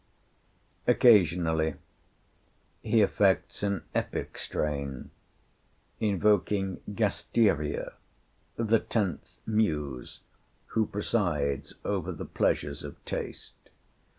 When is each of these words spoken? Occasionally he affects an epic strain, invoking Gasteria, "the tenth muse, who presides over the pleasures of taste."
Occasionally 0.87 1.75
he 2.81 3.03
affects 3.03 3.61
an 3.61 3.83
epic 3.93 4.39
strain, 4.39 5.11
invoking 5.99 6.81
Gasteria, 6.95 7.93
"the 8.55 8.79
tenth 8.79 9.37
muse, 9.45 10.21
who 10.69 10.87
presides 10.87 11.75
over 11.85 12.11
the 12.11 12.25
pleasures 12.25 12.83
of 12.83 12.95
taste." 13.05 13.69